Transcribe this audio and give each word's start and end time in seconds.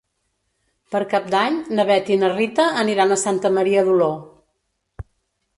Per 0.95 1.01
Cap 1.11 1.27
d'Any 1.35 1.59
na 1.79 1.85
Bet 1.91 2.09
i 2.15 2.19
na 2.23 2.31
Rita 2.37 2.67
aniran 2.85 3.13
a 3.13 3.21
Santa 3.25 3.53
Maria 3.59 3.85
d'Oló. 3.91 4.09